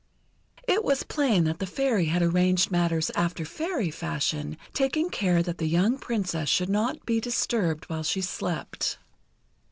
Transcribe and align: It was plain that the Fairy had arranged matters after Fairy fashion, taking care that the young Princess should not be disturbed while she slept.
It 0.67 0.83
was 0.83 1.03
plain 1.03 1.43
that 1.43 1.59
the 1.59 1.67
Fairy 1.67 2.05
had 2.05 2.23
arranged 2.23 2.71
matters 2.71 3.11
after 3.11 3.45
Fairy 3.45 3.91
fashion, 3.91 4.57
taking 4.73 5.11
care 5.11 5.43
that 5.43 5.59
the 5.59 5.67
young 5.67 5.99
Princess 5.99 6.49
should 6.49 6.69
not 6.69 7.05
be 7.05 7.19
disturbed 7.21 7.87
while 7.87 8.01
she 8.01 8.21
slept. 8.21 8.97